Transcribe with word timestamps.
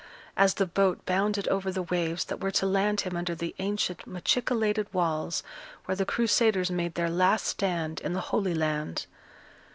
as 0.35 0.55
the 0.55 0.65
boat 0.65 1.05
bounded 1.05 1.47
over 1.49 1.71
the 1.71 1.83
waves 1.83 2.23
that 2.25 2.39
were 2.41 2.49
to 2.49 2.65
land 2.65 3.01
him 3.01 3.15
under 3.15 3.35
the 3.35 3.53
ancient 3.59 4.07
machicolated 4.07 4.91
walls 4.91 5.43
where 5.85 5.95
the 5.95 6.07
Crusaders 6.07 6.71
made 6.71 6.95
their 6.95 7.07
last 7.11 7.45
stand 7.45 7.99
in 8.01 8.13
the 8.13 8.19
Holy 8.33 8.55
Land. 8.55 9.05